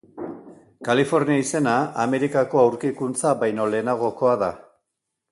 Kalifornia 0.87 1.41
izena 1.41 1.75
Amerikako 2.05 2.61
aurkikuntza 2.61 3.33
baino 3.43 3.67
lehenagokoa 3.75 4.33
da. 4.45 4.49